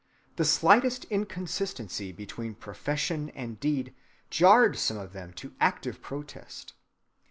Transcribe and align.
The 0.37 0.45
slightest 0.45 1.05
inconsistency 1.11 2.11
between 2.11 2.55
profession 2.55 3.29
and 3.35 3.59
deed 3.59 3.93
jarred 4.31 4.79
some 4.79 4.97
of 4.97 5.13
them 5.13 5.31
to 5.33 5.53
active 5.59 6.01
protest. 6.01 6.73